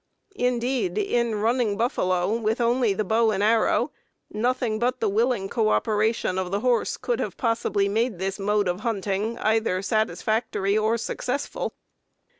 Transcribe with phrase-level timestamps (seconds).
[0.35, 3.91] Indeed, in "running buffalo" with only the bow and arrow,
[4.31, 8.67] nothing but the willing co operation of the horse could have possibly made this mode
[8.67, 11.75] of hunting either satisfactory or successful.